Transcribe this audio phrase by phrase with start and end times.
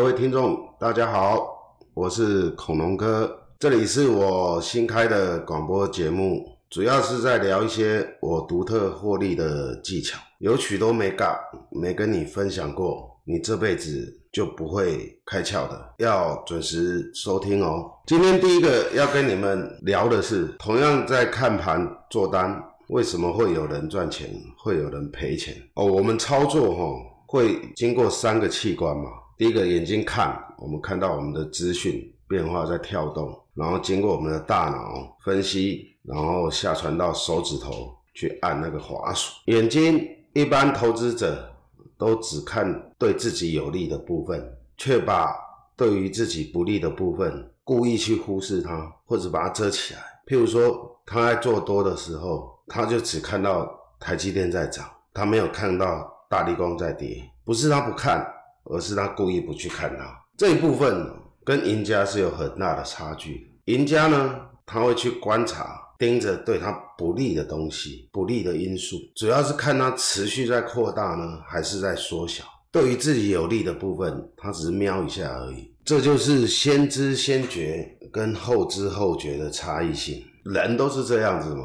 [0.00, 1.46] 各位听众，大家好，
[1.92, 11.38] 我是恐龙哥，这里是我新开的广播节目，主要是在聊一些我独特获利的技巧，有许多眉角
[11.70, 17.84] 没跟你分享过，你这辈子就不会开窍的，要准时收听哦。
[18.06, 22.58] 今天第一个要跟你们聊的是，同样在看盘做单，
[22.88, 25.54] 为什么会有人赚钱，会有人赔钱？
[25.74, 29.10] 哦，我们操作哈、哦，会经过三个器官嘛。
[29.40, 39.32] 第一个眼睛看，我们看到我们的资讯变化在跳动，然后经过我们的大脑分析，然后下传到手指头去按那个滑鼠。
[39.46, 41.50] 眼睛一般投资者
[41.96, 45.34] 都只看对自己有利的部分，却把
[45.74, 50.00] 对于自己不利的部分故意去忽视它，或者把它遮起来。
[50.26, 53.66] 譬如说，他在做多的时候，他就只看到
[53.98, 54.84] 台积电在涨，
[55.14, 58.22] 他没有看到大立光在跌，不是他不看。
[58.64, 60.04] 而是他故意不去看它，
[60.36, 61.06] 这一部分
[61.44, 63.50] 跟赢家是有很大的差距。
[63.66, 72.44] 赢家呢，他会去观察，盯着对他不利的东西、不利的因素，主要是看它持续在扩大呢，还是在缩小。
[72.72, 75.74] 对于自己有利的部分，他只是瞄一下而已。
[75.84, 80.22] 这就是先知先觉跟后知后觉的差异性。
[80.44, 81.64] 人都是这样子嘛，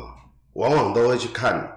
[0.53, 1.74] 往往都会去看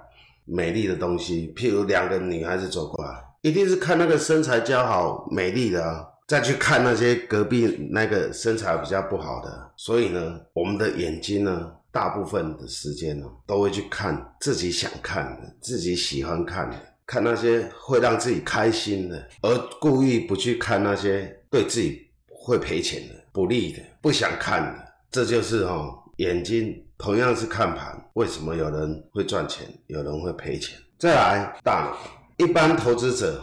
[0.49, 3.11] 美丽的东西，譬如两个女孩子走过来。
[3.43, 9.71] 一定是看那个身材姣好、美丽的啊，再去看那些隔壁那个身材比较不好的。
[9.77, 16.77] 所以呢，我们的眼睛呢，大部分的时间呢，都会去看自己想看的、自己喜欢看的，
[17.07, 24.75] 看那些会让自己开心的，而故意不去看那些对自己会赔钱的、不利的、不想看的。
[25.13, 30.77] 这就是哦，眼睛同样是看盘，为什么有人会赚钱，有人会赔钱？
[30.99, 31.97] 再来，大脑。
[32.37, 33.41] 一般投资者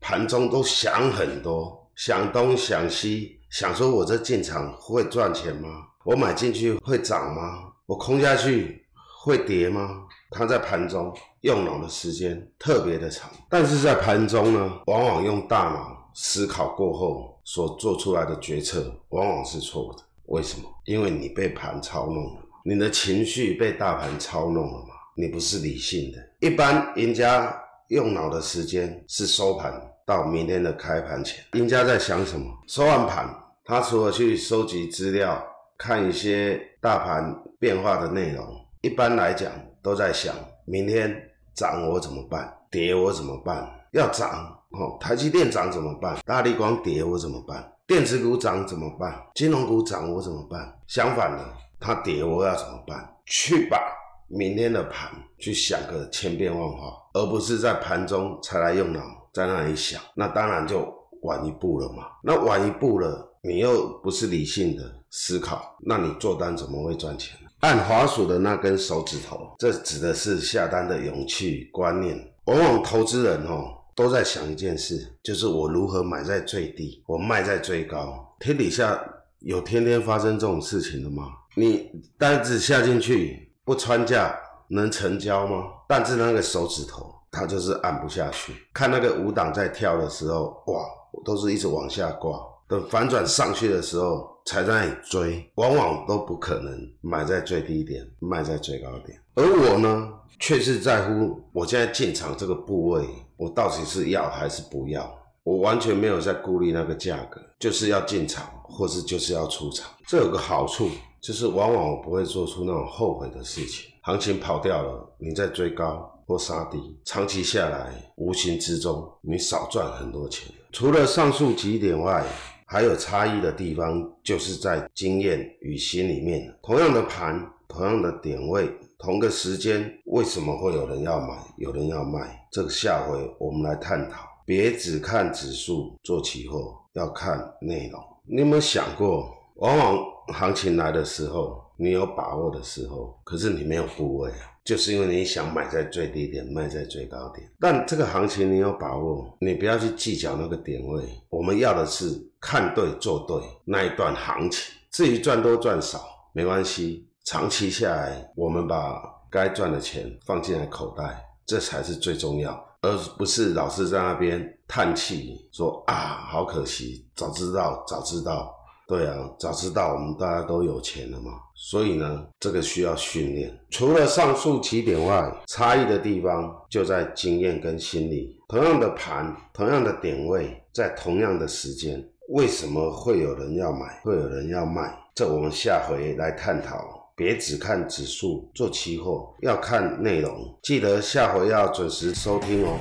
[0.00, 5.68] 盘中都想很多，想东想西，想说我这进场会赚钱吗？
[6.04, 7.72] 我买进去会涨吗？
[7.84, 8.86] 我空下去
[9.20, 10.06] 会跌吗？
[10.30, 20.02] 他在盘中用脑的时间特别的长，但是在盘中呢，往往用大脑思考过后所做出来的决策往往是错的。
[20.26, 20.66] 为什么？
[20.86, 24.94] 因为你被盘操弄了，你的情绪被大盘操弄了吗？
[25.14, 26.18] 你不是理性的。
[26.40, 27.60] 一般赢家。
[27.88, 29.70] 用脑的时间是收盘
[30.06, 32.46] 到明天的开盘前，赢家在想什么？
[32.66, 33.28] 收完盘，
[33.62, 38.42] 他除了去收集资料、看一些大盘变化的内容，
[38.80, 39.52] 一般来讲
[39.82, 41.14] 都在想：明天
[41.54, 42.50] 涨我怎么办？
[42.70, 43.70] 跌我怎么办？
[43.92, 46.16] 要涨哦，台积电涨怎么办？
[46.24, 47.70] 大立光跌我怎么办？
[47.86, 49.14] 电子股涨怎么办？
[49.34, 50.74] 金融股涨我怎么办？
[50.86, 51.44] 相反的，
[51.84, 53.14] 它跌我要怎么办？
[53.26, 53.78] 去吧。
[54.26, 59.00] 明天的盘去想个千变万化，而不是在盘中才来用脑
[59.34, 60.90] 在那里想，那当然就
[61.22, 62.04] 晚一步了嘛。
[62.22, 67.36] 那晚一步了，你又不是理性的思考，那你做单怎么会赚钱？
[67.60, 72.18] 按滑鼠的那根手指头，这指的是下单的勇气观念。
[72.46, 78.34] 往往投资人哦都在想一件事，就是我如何买在最低，我卖在最高。
[78.40, 78.98] 天底下
[79.40, 81.28] 有天天发生这种事情的吗？
[81.54, 83.50] 你单子下进去。
[83.66, 85.64] 不穿价能成交吗？
[85.88, 88.52] 但是那个手指头，它就是按不下去。
[88.74, 90.84] 看那个五档在跳的时候，哇，
[91.24, 92.38] 都是一直往下挂。
[92.68, 99.18] 等反转上去的时候，才在那里追，往往都不可能买在最低点，卖在最高点。
[99.32, 103.08] 而我呢，却是在乎我现在进场这个部位，
[103.38, 105.10] 我到底是要还是不要？
[105.44, 109.88] 我完全没有在顾虑那个价格，就是要进场，或是就是要出场。
[110.08, 110.90] 这有个好处。
[111.24, 113.90] 就是往往我不会做出那种后悔的事情。
[114.02, 120.52] 行情跑掉了，你在追高或杀低，长期下来，无形之中你少赚很多钱。
[120.70, 122.22] 除了上述几点外，
[122.66, 126.54] 还有差异的地方，就是在经验与心里面。
[126.62, 132.46] 同样的盘，同样的点位，同个时间，为什么会有人要买，有人要卖？
[132.52, 134.28] 这个下回我们来探讨。
[134.44, 138.00] 别只看指数做期货，要看内容。
[138.26, 140.14] 你有没有想过，往往？
[140.28, 144.32] 行情来的时候，你有把握的时候，可是你没有部位，
[144.64, 147.46] 就是因为你想买在最低点，卖在最高点。
[147.60, 151.04] 但这个行情你有把握，你不要去计较那个点位。
[151.28, 153.36] 我们要的是看对做对
[153.66, 154.74] 那一段行情。
[154.90, 156.02] 至于赚多赚少
[156.32, 162.52] 没关系，长期下来，我们把该赚的钱放进来口袋，这才是最重要，
[162.82, 168.54] 而不是老是在那边叹气说啊，好可惜，早知道，早知道。
[168.86, 171.32] 对啊，早知道我们大家都有钱了嘛。
[171.54, 173.58] 所以呢，这个需要训练。
[173.70, 178.38] 除了上述几点外，差异的地方就在经验跟心理。
[178.46, 184.94] 同样的盘，同样的点位，在同样的时间，为什么会有人要买，会有人要卖？
[185.14, 187.03] 这我们下回来探讨。
[187.16, 190.52] 别只看指数做期货，要看内容。
[190.62, 192.76] 记得下回要准时收听哦。